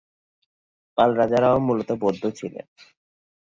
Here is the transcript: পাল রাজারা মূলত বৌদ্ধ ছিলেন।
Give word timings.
পাল 0.97 1.09
রাজারা 1.15 1.49
মূলত 1.67 1.89
বৌদ্ধ 2.01 2.23
ছিলেন। 2.29 2.65